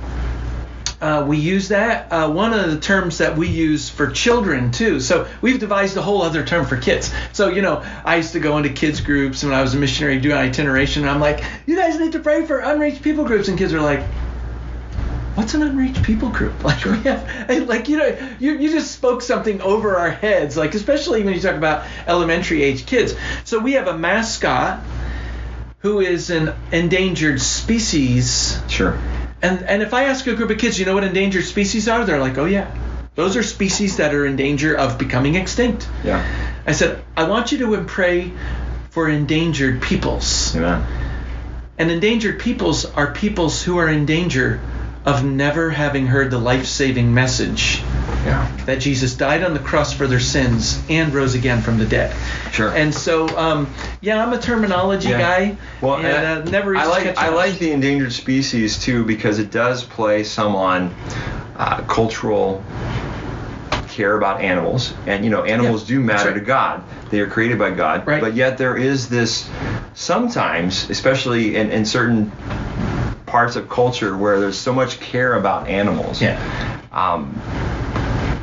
uh, 1.01 1.25
we 1.27 1.39
use 1.39 1.69
that. 1.69 2.13
Uh, 2.13 2.31
one 2.33 2.53
of 2.53 2.71
the 2.71 2.81
terms 2.81 3.19
that 3.19 3.39
we 3.39 3.49
use 3.49 3.89
for 3.89 4.11
children 4.11 4.71
too. 4.73 5.01
So 5.01 5.27
we've 5.41 5.59
devised 5.59 5.97
a 5.97 6.03
whole 6.03 6.21
other 6.21 6.45
term 6.45 6.67
for 6.67 6.77
kids. 6.77 7.15
So 7.33 7.49
you 7.49 7.63
know, 7.63 7.83
I 8.05 8.17
used 8.17 8.33
to 8.33 8.41
go 8.41 8.59
into 8.59 8.69
kids 8.69 9.01
groups 9.01 9.43
when 9.43 9.55
I 9.55 9.63
was 9.63 9.75
a 9.75 9.79
missionary 9.79 10.21
doing 10.21 10.37
itineration, 10.37 11.05
and 11.05 11.11
I'm 11.11 11.21
like, 11.21 11.43
you 11.65 11.77
guys 11.77 11.99
need 11.99 12.13
to 12.13 12.19
pray 12.19 12.45
for 12.45 12.59
unreached 12.59 13.01
people 13.01 13.25
groups, 13.25 13.49
and 13.49 13.57
kids 13.57 13.73
are 13.73 13.81
like. 13.81 14.05
What's 15.39 15.55
an 15.55 15.63
unreached 15.63 16.03
people 16.03 16.31
group? 16.31 16.53
Like 16.65 16.85
we 16.85 16.99
have, 17.03 17.69
like 17.69 17.89
you 17.89 17.97
know, 17.97 18.35
you, 18.41 18.59
you 18.59 18.73
just 18.73 18.91
spoke 18.91 19.23
something 19.23 19.61
over 19.63 19.97
our 19.97 20.11
heads. 20.11 20.57
Like 20.57 20.75
especially 20.75 21.23
when 21.23 21.33
you 21.33 21.41
talk 21.41 21.55
about 21.55 21.87
elementary 22.09 22.65
age 22.65 22.87
kids. 22.87 23.15
So 23.45 23.61
we 23.61 23.75
have 23.75 23.87
a 23.87 23.97
mascot 23.97 24.83
who 25.79 26.01
is 26.01 26.31
an 26.31 26.53
endangered 26.73 27.41
species 27.41 28.61
Sure. 28.67 28.99
and 29.41 29.63
and 29.63 29.81
if 29.81 29.95
I 29.95 30.07
ask 30.07 30.27
a 30.27 30.35
group 30.35 30.51
of 30.51 30.59
kids, 30.59 30.77
you 30.77 30.87
know 30.87 30.95
what 30.95 31.05
endangered 31.05 31.45
species 31.45 31.89
are? 31.89 32.05
They're 32.05 32.19
like, 32.19 32.37
oh 32.37 32.47
yeah, 32.47 32.69
those 33.15 33.37
are 33.37 33.45
species 33.45 33.99
that 33.99 34.13
are 34.15 34.27
in 34.27 34.35
danger 34.35 34.75
of 34.77 34.99
becoming 34.99 35.37
extinct. 35.37 35.89
Yeah. 36.03 36.21
I 36.67 36.73
said, 36.73 37.01
I 37.17 37.29
want 37.29 37.53
you 37.53 37.59
to 37.59 37.85
pray 37.85 38.33
for 38.91 39.09
endangered 39.09 39.83
peoples. 39.83 40.57
Amen. 40.57 40.85
And 41.79 41.93
endangered 41.93 42.41
peoples 42.41 42.85
are 42.87 43.13
peoples 43.13 43.63
who 43.63 43.79
are 43.79 43.89
in 43.89 44.05
danger 44.05 44.61
of 45.09 45.25
never 45.25 45.71
having 45.71 46.07
heard 46.07 46.31
the 46.31 46.39
life-saving 46.39 47.13
message 47.13 47.83
Yeah. 48.27 48.47
that 48.67 48.81
Jesus 48.81 49.15
died 49.15 49.43
on 49.43 49.55
the 49.55 49.59
cross 49.61 49.93
for 49.93 50.07
their 50.07 50.21
sins 50.21 50.81
and 50.91 51.15
rose 51.15 51.35
again 51.35 51.63
from 51.63 51.79
the 51.79 51.87
dead. 51.87 52.15
Sure. 52.53 52.69
And 52.71 52.95
so, 52.95 53.29
um, 53.39 53.69
yeah, 54.01 54.23
I'm 54.25 54.33
a 54.33 54.39
terminology 54.39 55.09
Yeah. 55.09 55.19
guy. 55.19 55.57
Well, 55.81 55.97
and 55.97 56.07
and 56.07 56.49
uh, 56.49 56.51
never 56.51 56.77
I 56.77 56.87
like 56.87 57.17
I 57.19 57.29
like 57.31 57.59
the 57.59 57.73
endangered 57.73 58.13
species 58.13 58.79
too 58.79 59.05
because 59.05 59.39
it 59.39 59.51
does 59.51 59.85
play 59.85 60.25
some 60.25 60.55
on 60.57 60.95
uh, 61.57 61.83
cultural 61.83 62.63
care 63.89 64.17
about 64.17 64.41
animals, 64.43 64.93
and 65.07 65.25
you 65.25 65.31
know 65.31 65.43
animals 65.45 65.83
Yeah, 65.91 65.97
do 65.97 66.01
matter 66.01 66.29
right. 66.31 66.35
to 66.39 66.45
God. 66.45 66.85
They 67.11 67.21
are 67.21 67.27
created 67.27 67.59
by 67.59 67.71
God, 67.71 68.07
Right. 68.07 68.21
but 68.21 68.35
yet 68.35 68.59
there 68.59 68.77
is 68.77 69.09
this 69.09 69.49
sometimes, 69.95 70.89
especially 70.91 71.57
in, 71.57 71.71
in 71.71 71.85
certain 71.85 72.31
parts 73.39 73.55
of 73.55 73.69
culture 73.69 74.17
where 74.17 74.41
there's 74.41 74.59
so 74.59 74.73
much 74.73 74.99
care 74.99 75.35
about 75.35 75.69
animals. 75.69 76.21
Yeah. 76.21 76.37
Um, 76.91 77.41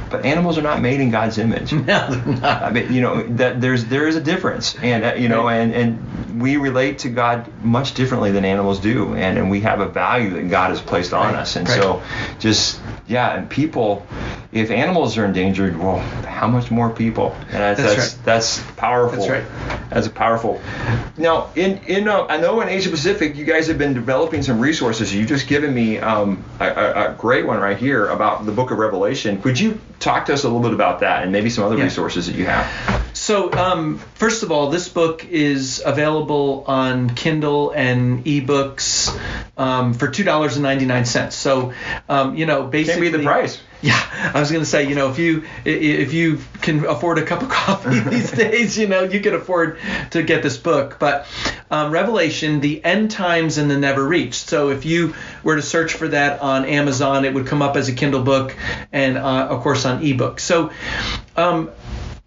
but 0.10 0.24
animals 0.24 0.58
are 0.58 0.62
not 0.62 0.80
made 0.82 1.02
in 1.02 1.12
God's 1.12 1.38
image. 1.38 1.74
No, 1.86 2.08
they're 2.10 2.36
not. 2.40 2.64
I 2.64 2.72
mean, 2.72 2.94
you 2.94 3.02
know, 3.02 3.24
that 3.36 3.60
there's 3.60 3.84
there 3.86 4.08
is 4.08 4.16
a 4.16 4.22
difference, 4.22 4.74
and 4.76 5.04
uh, 5.04 5.14
you 5.16 5.28
know, 5.28 5.50
and 5.50 5.74
and 5.74 6.42
we 6.42 6.56
relate 6.56 7.00
to 7.00 7.10
God 7.10 7.52
much 7.62 7.94
differently 7.94 8.32
than 8.32 8.46
animals 8.46 8.80
do, 8.80 9.14
and 9.16 9.38
and 9.38 9.52
we 9.52 9.60
have 9.62 9.82
a 9.82 9.88
value 9.90 10.30
that 10.36 10.50
God 10.50 10.70
has 10.70 10.80
placed 10.80 11.14
on 11.14 11.34
Right, 11.34 11.42
us, 11.42 11.58
and 11.58 11.68
right. 11.68 11.82
so 11.82 12.02
just 12.40 12.80
yeah, 13.08 13.36
and 13.36 13.50
people, 13.50 14.08
if 14.54 14.72
animals 14.72 15.18
are 15.18 15.26
endangered, 15.26 15.78
well, 15.78 16.00
how 16.36 16.48
much 16.48 16.70
more 16.70 16.90
people? 16.90 17.32
And 17.50 17.54
that's 17.54 17.80
That's 17.82 17.96
that's, 17.96 18.16
right. 18.16 18.26
that's 18.26 18.64
powerful. 18.78 19.26
That's 19.26 19.30
right. 19.32 19.90
That's 19.90 20.08
powerful. 20.10 20.62
Now, 21.18 21.50
in 21.56 21.78
in 21.88 22.08
uh, 22.08 22.26
I 22.28 22.38
know 22.38 22.62
in 22.62 22.68
Asia 22.70 22.90
Pacific, 22.90 23.36
you 23.36 23.46
guys 23.46 23.68
have 23.68 23.78
been 23.78 23.94
developing 23.94 24.44
some 24.44 24.60
resources. 24.60 25.14
You've 25.16 25.30
just 25.30 25.48
given 25.48 25.74
me 25.74 25.98
um, 26.00 26.44
a, 26.60 26.66
a, 26.68 27.12
a 27.12 27.16
great 27.18 27.46
one 27.48 27.60
right 27.60 27.78
here 27.78 28.08
about 28.08 28.46
the 28.46 28.52
Book 28.52 28.72
of 28.72 28.78
Revelation. 28.78 29.42
Could 29.42 29.60
you 29.60 29.80
talk 30.00 30.26
to 30.26 30.34
us 30.34 30.44
a 30.44 30.48
little 30.48 30.62
bit 30.62 30.74
about 30.74 31.00
that 31.00 31.24
and 31.24 31.32
maybe 31.32 31.50
some 31.50 31.64
other 31.64 31.78
Yeah. 31.78 31.84
resources 31.86 32.28
that 32.28 32.36
you 32.36 32.46
have? 32.46 33.15
So, 33.26 33.52
um, 33.54 33.98
first 34.14 34.44
of 34.44 34.52
all, 34.52 34.70
this 34.70 34.88
book 34.88 35.26
is 35.26 35.82
available 35.84 36.64
on 36.68 37.10
Kindle 37.10 37.72
and 37.72 38.24
ebooks 38.24 39.20
um, 39.58 39.96
for 39.96 40.08
two 40.10 40.24
dollars 40.24 40.58
and 40.58 40.62
ninety 40.62 40.86
nine 40.86 41.06
cents. 41.06 41.36
So, 41.36 41.74
um, 42.08 42.38
you 42.38 42.46
know, 42.46 42.60
Can't 42.60 42.72
basically, 42.72 43.10
the 43.10 43.24
price. 43.24 43.60
Yeah, 43.82 44.32
I 44.34 44.40
was 44.40 44.52
gonna 44.52 44.64
say, 44.64 44.88
you 44.88 44.94
know, 44.96 45.10
if 45.10 45.18
you 45.18 45.44
if 45.64 46.14
you 46.14 46.40
can 46.62 46.86
afford 46.86 47.18
a 47.18 47.26
cup 47.26 47.42
of 47.42 47.50
coffee 47.66 48.00
these 48.10 48.30
days, 48.30 48.78
you 48.78 48.88
know, 48.88 49.02
you 49.02 49.20
can 49.20 49.34
afford 49.34 49.80
to 50.12 50.22
get 50.22 50.44
this 50.44 50.58
book. 50.58 50.98
But 51.00 51.26
um, 51.72 51.92
Revelation, 51.92 52.62
the 52.62 52.84
end 52.86 53.10
times 53.10 53.58
and 53.58 53.72
the 53.72 53.78
never 53.78 54.08
reached. 54.08 54.50
So 54.50 54.70
if 54.70 54.86
you 54.86 55.16
were 55.44 55.56
to 55.56 55.64
search 55.64 55.94
for 55.94 56.10
that 56.10 56.42
on 56.42 56.66
Amazon, 56.66 57.26
it 57.26 57.34
would 57.34 57.48
come 57.48 57.64
up 57.64 57.76
as 57.76 57.90
a 57.90 57.94
Kindle 57.94 58.24
book, 58.24 58.56
and 58.92 59.18
uh, 59.18 59.48
of 59.50 59.62
course 59.62 59.84
on 59.84 60.04
ebook. 60.04 60.40
So. 60.40 60.72
Um, 61.36 61.72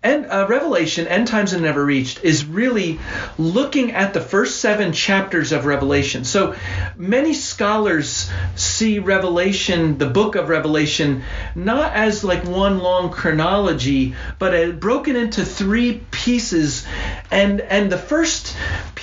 and 0.01 0.27
uh, 0.27 0.47
Revelation, 0.49 1.09
End 1.09 1.27
Times 1.27 1.53
and 1.53 1.65
Never 1.65 1.85
Reached, 1.85 2.23
is 2.23 2.45
really 2.45 3.01
looking 3.37 3.93
at 3.93 4.15
the 4.15 4.21
first 4.21 4.61
seven 4.61 4.93
chapters 4.93 5.51
of 5.51 5.67
Revelation. 5.67 6.23
So 6.23 6.55
many 6.97 7.35
scholars 7.35 8.31
see 8.55 9.01
Revelation, 9.01 9.99
the 9.99 10.09
book 10.09 10.37
of 10.37 10.49
Revelation, 10.49 11.25
not 11.57 11.95
as 11.95 12.23
like 12.23 12.45
one 12.45 12.79
long 12.79 13.11
chronology, 13.11 14.15
but 14.39 14.55
uh, 14.55 14.71
broken 14.71 15.17
into 15.17 15.45
three 15.45 16.01
pieces. 16.13 16.87
And 17.33 17.61
and 17.61 17.91
the 17.91 17.99
first 17.99 18.57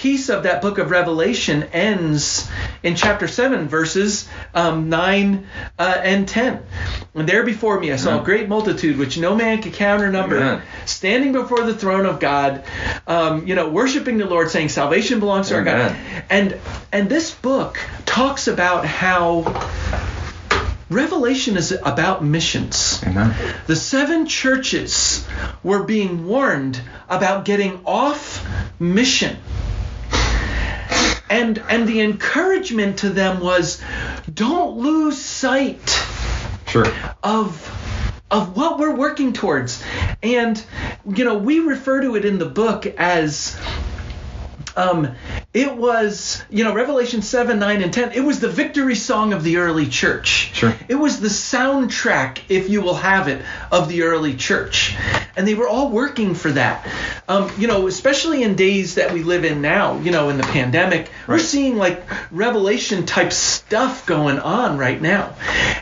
piece 0.05 0.29
of 0.29 0.43
that 0.43 0.61
book 0.61 0.77
of 0.77 0.91
Revelation 0.91 1.63
ends 1.73 2.47
in 2.83 2.95
chapter 2.95 3.27
7, 3.27 3.67
verses 3.67 4.29
um, 4.53 4.87
9 4.87 5.47
uh, 5.79 5.97
and 6.03 6.27
10. 6.27 6.63
And 7.15 7.27
there 7.27 7.41
before 7.41 7.79
me 7.79 7.91
I 7.91 7.95
saw 7.95 8.21
a 8.21 8.23
great 8.23 8.47
multitude 8.47 8.99
which 8.99 9.17
no 9.17 9.33
man 9.35 9.63
could 9.63 9.73
count 9.73 10.03
or 10.03 10.11
number, 10.11 10.37
Amen. 10.37 10.61
standing 10.85 11.31
before 11.31 11.63
the 11.63 11.73
throne 11.73 12.05
of 12.05 12.19
God, 12.19 12.63
um, 13.07 13.47
you 13.47 13.55
know, 13.55 13.67
worshiping 13.69 14.19
the 14.19 14.25
Lord, 14.25 14.51
saying, 14.51 14.69
Salvation 14.69 15.19
belongs 15.19 15.47
to 15.47 15.55
our 15.55 15.63
God. 15.63 15.95
And, 16.29 16.59
and 16.91 17.09
this 17.09 17.33
book 17.33 17.79
talks 18.05 18.47
about 18.47 18.85
how 18.85 19.41
Revelation 20.91 21.57
is 21.57 21.71
about 21.71 22.23
missions. 22.23 23.01
Amen. 23.03 23.33
The 23.65 23.75
seven 23.75 24.27
churches 24.27 25.27
were 25.63 25.81
being 25.81 26.27
warned 26.27 26.79
about 27.09 27.43
getting 27.43 27.83
off 27.85 28.47
mission. 28.79 29.37
And 31.29 31.57
and 31.69 31.87
the 31.87 32.01
encouragement 32.01 32.99
to 32.99 33.09
them 33.09 33.39
was 33.39 33.81
don't 34.31 34.77
lose 34.77 35.17
sight 35.17 35.89
Sure. 36.67 36.85
of 37.23 37.71
of 38.29 38.55
what 38.57 38.79
we're 38.79 38.95
working 38.95 39.33
towards. 39.33 39.83
And 40.21 40.63
you 41.07 41.25
know, 41.25 41.37
we 41.37 41.59
refer 41.59 42.01
to 42.01 42.15
it 42.15 42.25
in 42.25 42.37
the 42.37 42.45
book 42.45 42.85
as 42.85 43.57
um, 44.75 45.15
it 45.55 45.73
was, 45.73 46.43
you 46.49 46.65
know, 46.65 46.73
Revelation 46.73 47.21
7, 47.21 47.57
9, 47.57 47.81
and 47.81 47.93
10, 47.93 48.11
it 48.11 48.19
was 48.19 48.41
the 48.41 48.49
victory 48.49 48.93
song 48.93 49.31
of 49.31 49.41
the 49.41 49.55
early 49.55 49.87
church. 49.87 50.53
Sure. 50.53 50.75
It 50.89 50.95
was 50.95 51.21
the 51.21 51.29
soundtrack, 51.29 52.41
if 52.49 52.69
you 52.69 52.81
will 52.81 52.95
have 52.95 53.29
it, 53.29 53.41
of 53.71 53.87
the 53.87 54.03
early 54.03 54.35
church. 54.35 54.97
And 55.37 55.47
they 55.47 55.53
were 55.53 55.69
all 55.69 55.89
working 55.91 56.35
for 56.35 56.51
that. 56.51 56.85
Um, 57.29 57.49
you 57.57 57.67
know, 57.67 57.87
especially 57.87 58.43
in 58.43 58.55
days 58.55 58.95
that 58.95 59.13
we 59.13 59.23
live 59.23 59.45
in 59.45 59.61
now, 59.61 59.97
you 59.99 60.11
know, 60.11 60.27
in 60.27 60.35
the 60.35 60.43
pandemic, 60.43 61.09
we're 61.25 61.39
seeing 61.39 61.77
like 61.77 62.03
revelation 62.31 63.05
type 63.05 63.31
stuff 63.31 64.05
going 64.05 64.39
on 64.39 64.77
right 64.77 65.01
now. 65.01 65.35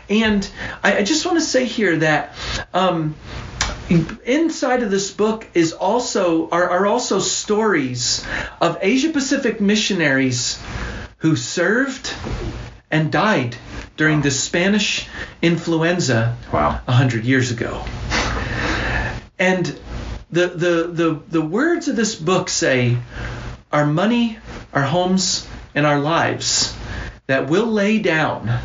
And 0.08 0.48
I, 0.84 0.98
I 0.98 1.02
just 1.02 1.26
want 1.26 1.38
to 1.38 1.44
say 1.44 1.64
here 1.64 1.96
that 1.96 2.36
um, 2.72 3.16
inside 3.90 4.82
of 4.82 4.90
this 4.90 5.10
book 5.10 5.46
is 5.54 5.72
also 5.72 6.48
are, 6.50 6.68
are 6.70 6.86
also 6.86 7.18
stories 7.18 8.24
of 8.60 8.78
Asia 8.80 9.10
Pacific 9.10 9.60
missionaries 9.60 10.58
who 11.18 11.36
served 11.36 12.12
and 12.90 13.10
died 13.10 13.56
during 13.96 14.22
the 14.22 14.30
Spanish 14.30 15.08
influenza 15.42 16.36
Wow. 16.52 16.80
a 16.86 16.92
hundred 16.92 17.24
years 17.24 17.50
ago. 17.50 17.84
And 19.38 19.66
the 20.30 20.48
the 20.48 20.88
the 20.92 21.20
the 21.28 21.42
words 21.42 21.88
of 21.88 21.96
this 21.96 22.14
book 22.14 22.48
say, 22.48 22.96
our 23.72 23.86
money, 23.86 24.38
our 24.72 24.82
homes, 24.82 25.46
and 25.74 25.86
our 25.86 25.98
lives 25.98 26.74
that 27.26 27.48
we'll 27.48 27.66
lay 27.70 27.98
down 27.98 28.60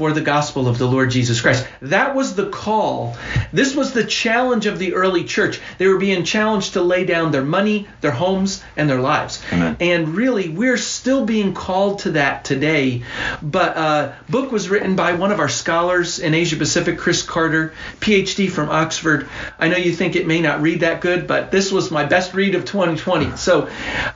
for 0.00 0.12
the 0.12 0.20
gospel 0.22 0.66
of 0.66 0.78
the 0.78 0.86
Lord 0.86 1.10
Jesus 1.10 1.42
Christ. 1.42 1.68
That 1.82 2.14
was 2.14 2.34
the 2.34 2.48
call. 2.48 3.18
This 3.52 3.76
was 3.76 3.92
the 3.92 4.02
challenge 4.02 4.64
of 4.64 4.78
the 4.78 4.94
early 4.94 5.24
church. 5.24 5.60
They 5.76 5.88
were 5.88 5.98
being 5.98 6.24
challenged 6.24 6.72
to 6.72 6.80
lay 6.80 7.04
down 7.04 7.32
their 7.32 7.44
money, 7.44 7.86
their 8.00 8.10
homes, 8.10 8.64
and 8.78 8.88
their 8.88 9.02
lives. 9.02 9.42
Amen. 9.52 9.76
And 9.78 10.16
really, 10.16 10.48
we're 10.48 10.78
still 10.78 11.26
being 11.26 11.52
called 11.52 11.98
to 11.98 12.12
that 12.12 12.46
today. 12.46 13.02
But 13.42 13.76
uh, 13.76 14.12
book 14.26 14.50
was 14.50 14.70
written 14.70 14.96
by 14.96 15.12
one 15.12 15.32
of 15.32 15.38
our 15.38 15.50
scholars 15.50 16.18
in 16.18 16.32
Asia 16.32 16.56
Pacific, 16.56 16.96
Chris 16.96 17.22
Carter, 17.22 17.74
PhD 17.98 18.50
from 18.50 18.70
Oxford. 18.70 19.28
I 19.58 19.68
know 19.68 19.76
you 19.76 19.92
think 19.92 20.16
it 20.16 20.26
may 20.26 20.40
not 20.40 20.62
read 20.62 20.80
that 20.80 21.02
good, 21.02 21.26
but 21.26 21.50
this 21.50 21.70
was 21.70 21.90
my 21.90 22.06
best 22.06 22.32
read 22.32 22.54
of 22.54 22.64
2020. 22.64 23.36
So 23.36 23.68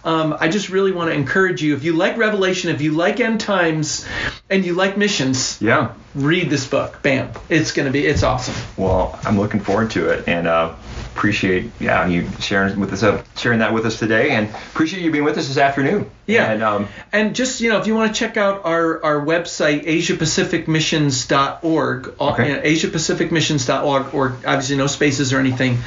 um, 0.03 0.35
I 0.41 0.49
just 0.49 0.71
really 0.71 0.93
want 0.93 1.11
to 1.11 1.15
encourage 1.15 1.63
you. 1.63 1.75
If 1.75 1.85
you 1.85 1.93
like 1.93 2.17
Revelation, 2.17 2.71
if 2.71 2.81
you 2.81 2.93
like 2.93 3.21
end 3.21 3.43
times, 3.43 4.07
and 4.49 4.65
you 4.65 4.73
like 4.73 4.97
missions, 4.97 5.61
Yeah. 5.61 5.74
Read 6.15 6.51
this 6.51 6.67
book. 6.67 7.01
Bam. 7.03 7.31
It's 7.49 7.73
going 7.73 7.87
to 7.87 7.93
be, 7.93 8.05
it's 8.07 8.23
awesome. 8.23 8.55
Well, 8.77 9.19
I'm 9.25 9.39
looking 9.39 9.61
forward 9.61 9.91
to 9.93 10.11
it, 10.11 10.29
and 10.29 10.47
uh, 10.47 10.75
appreciate 11.15 11.71
yeah 11.79 12.07
you 12.09 12.29
sharing 12.41 12.81
with 12.81 12.93
us 12.93 13.05
uh, 13.05 13.23
sharing 13.37 13.61
that 13.61 13.73
with 13.73 13.87
us 13.87 13.99
today, 13.99 14.31
and 14.31 14.49
appreciate 14.49 15.03
you 15.03 15.11
being 15.13 15.25
with 15.25 15.39
us 15.39 15.47
this 15.49 15.59
afternoon. 15.59 16.11
Yeah. 16.27 16.51
And 16.53 16.63
um, 16.63 16.89
And 17.13 17.35
just, 17.37 17.61
you 17.61 17.69
know, 17.69 17.77
if 17.79 17.87
you 17.87 17.95
want 17.95 18.15
to 18.15 18.19
check 18.19 18.37
out 18.39 18.65
our, 18.65 19.05
our 19.05 19.21
website, 19.27 19.85
asiapacificmissions.org, 19.85 22.15
all- 22.19 22.33
Okay. 22.33 22.49
you 22.49 22.55
know, 22.57 22.63
asiapacificmissions.org, 22.63 24.15
or 24.15 24.29
obviously 24.47 24.77
no 24.77 24.87
spaces 24.87 25.33
or 25.35 25.39
anything, 25.39 25.79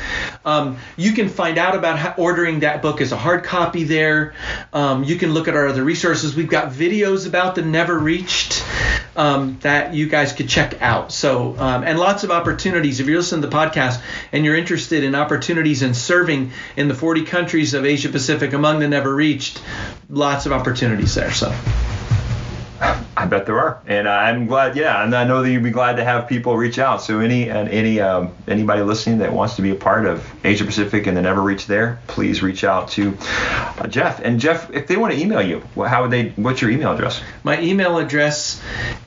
um, 0.45 0.77
you 0.95 1.13
can 1.13 1.27
find 1.29 1.57
out 1.57 1.75
about 1.75 1.97
how, 1.97 2.13
ordering 2.17 2.59
that 2.61 2.81
book 2.83 3.01
as 3.01 3.11
a 3.11 3.17
hard 3.17 3.43
copy 3.43 3.83
there. 3.83 4.33
Um, 4.73 5.03
you 5.03 5.15
can 5.15 5.33
look 5.33 5.47
at 5.47 5.55
our 5.55 5.67
other 5.67 5.83
resources. 5.83 6.35
We've 6.35 6.47
got 6.49 6.71
videos 6.71 7.27
about 7.27 7.55
the 7.55 7.63
Never 7.63 7.97
Reached 7.97 8.63
um, 9.17 9.57
that 9.61 9.93
you 9.93 10.07
guys 10.07 10.31
could 10.31 10.47
check 10.47 10.81
out. 10.81 11.11
So, 11.11 11.57
um, 11.57 11.83
and 11.83 11.99
lots 11.99 12.23
of 12.23 12.31
opportunities. 12.31 12.99
If 12.99 13.07
you're 13.07 13.17
listening 13.17 13.41
to 13.41 13.47
the 13.47 13.55
podcast 13.55 14.01
and 14.31 14.45
you're 14.45 14.55
interested 14.55 15.03
in 15.03 15.15
opportunities 15.15 15.81
in 15.81 15.93
serving 15.93 16.51
in 16.77 16.87
the 16.87 16.95
40 16.95 17.25
countries 17.25 17.73
of 17.73 17.85
Asia 17.85 18.09
Pacific 18.09 18.53
among 18.53 18.79
the 18.79 18.87
never 18.87 19.13
reached, 19.13 19.61
lots 20.09 20.45
of 20.45 20.51
opportunities 20.53 21.15
there. 21.15 21.31
So, 21.31 21.53
I 23.17 23.25
bet 23.25 23.47
there 23.47 23.59
are, 23.59 23.81
and 23.87 24.07
I'm 24.07 24.45
glad. 24.45 24.75
Yeah, 24.75 25.03
and 25.03 25.15
I 25.15 25.23
know 25.23 25.41
that 25.41 25.49
you'd 25.49 25.63
be 25.63 25.71
glad 25.71 25.95
to 25.95 26.03
have 26.03 26.27
people 26.27 26.55
reach 26.55 26.77
out. 26.77 27.01
So 27.01 27.19
any 27.19 27.49
and 27.49 27.67
any 27.67 27.99
um, 27.99 28.35
anybody 28.47 28.83
listening 28.83 29.17
that 29.19 29.33
wants 29.33 29.55
to 29.55 29.63
be 29.63 29.71
a 29.71 29.75
part 29.75 30.05
of 30.05 30.23
Asia 30.43 30.65
Pacific 30.65 31.07
and 31.07 31.17
they 31.17 31.21
Never 31.23 31.41
Reach 31.41 31.65
there, 31.65 31.99
please 32.05 32.43
reach 32.43 32.63
out 32.63 32.89
to 32.89 33.17
uh, 33.19 33.87
Jeff. 33.87 34.19
And 34.19 34.39
Jeff, 34.39 34.69
if 34.69 34.85
they 34.85 34.97
want 34.97 35.15
to 35.15 35.19
email 35.19 35.41
you, 35.41 35.63
how 35.75 36.03
would 36.03 36.11
they? 36.11 36.29
What's 36.29 36.61
your 36.61 36.69
email 36.69 36.91
address? 36.91 37.19
my 37.43 37.59
email 37.59 37.97
address 37.97 38.61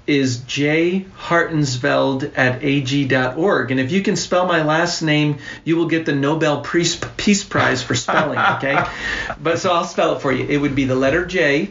is 0.08 0.38
jhartensveld 0.38 2.36
at 2.36 2.64
ag.org. 2.64 3.70
And 3.70 3.78
if 3.78 3.92
you 3.92 4.02
can 4.02 4.16
spell 4.16 4.44
my 4.46 4.64
last 4.64 5.02
name, 5.02 5.38
you 5.64 5.76
will 5.76 5.86
get 5.86 6.04
the 6.04 6.14
Nobel 6.16 6.62
Peace, 6.62 7.00
Peace 7.16 7.44
Prize 7.44 7.80
for 7.84 7.94
spelling, 7.94 8.40
okay? 8.56 8.84
but 9.40 9.60
so 9.60 9.72
I'll 9.72 9.84
spell 9.84 10.16
it 10.16 10.20
for 10.20 10.32
you. 10.32 10.44
It 10.46 10.56
would 10.56 10.74
be 10.74 10.86
the 10.86 10.96
letter 10.96 11.24
J 11.26 11.70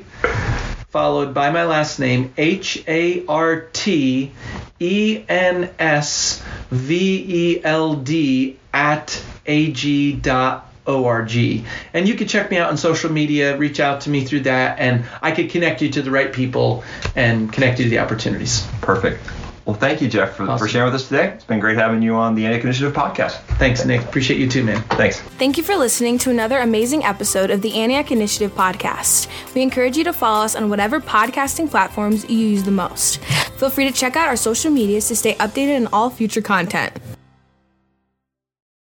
followed 0.90 1.34
by 1.34 1.52
my 1.52 1.66
last 1.66 2.00
name, 2.00 2.34
H 2.38 2.84
A 2.88 3.26
R 3.28 3.62
T 3.62 4.32
E 4.80 5.24
N 5.28 5.70
S 5.80 6.44
V 6.72 7.26
E 7.58 7.64
L 7.64 7.96
D 7.96 8.58
at 8.74 9.22
ag.org. 9.46 10.24
And 11.94 12.08
you 12.08 12.16
can 12.16 12.28
check 12.28 12.52
me 12.52 12.58
out 12.58 12.70
on 12.70 12.78
social 12.78 13.12
media, 13.12 13.58
reach 13.58 13.80
out 13.80 14.02
to 14.02 14.10
me 14.10 14.26
through 14.26 14.42
that, 14.42 14.80
and 14.80 15.06
I 15.22 15.32
could 15.32 15.50
connect 15.50 15.82
you 15.82 15.90
to 15.92 16.02
the 16.02 16.12
right 16.12 16.32
people 16.32 16.84
and 17.16 17.52
connect 17.52 17.80
you 17.80 17.86
to 17.86 17.90
the 17.90 18.00
opportunities. 18.00 18.68
Perfect. 18.82 19.22
Well, 19.70 19.78
thank 19.78 20.02
you, 20.02 20.08
Jeff, 20.08 20.36
for, 20.36 20.58
for 20.58 20.68
sharing 20.68 20.92
with 20.92 20.96
us 20.96 21.08
today. 21.08 21.28
It's 21.28 21.44
been 21.44 21.60
great 21.60 21.78
having 21.78 22.02
you 22.02 22.16
on 22.16 22.34
the 22.34 22.44
Antioch 22.44 22.64
Initiative 22.64 22.92
podcast. 22.92 23.34
Thanks, 23.60 23.86
Nick. 23.86 24.02
Appreciate 24.02 24.40
you 24.40 24.50
too, 24.50 24.64
man. 24.64 24.82
Thanks. 24.98 25.20
Thank 25.22 25.58
you 25.58 25.64
for 25.64 25.76
listening 25.76 26.18
to 26.20 26.32
another 26.32 26.58
amazing 26.58 27.04
episode 27.04 27.52
of 27.52 27.62
the 27.62 27.76
Antioch 27.80 28.10
Initiative 28.10 28.52
podcast. 28.56 29.28
We 29.54 29.62
encourage 29.62 29.96
you 29.96 30.04
to 30.06 30.12
follow 30.12 30.44
us 30.44 30.56
on 30.56 30.72
whatever 30.72 31.00
podcasting 31.00 31.70
platforms 31.70 32.28
you 32.28 32.40
use 32.40 32.64
the 32.64 32.72
most. 32.72 33.18
Feel 33.58 33.70
free 33.70 33.86
to 33.86 33.94
check 33.94 34.16
out 34.16 34.28
our 34.28 34.36
social 34.36 34.72
medias 34.72 35.08
to 35.10 35.16
stay 35.16 35.36
updated 35.36 35.76
on 35.86 35.88
all 35.94 36.10
future 36.10 36.42
content. 36.42 36.92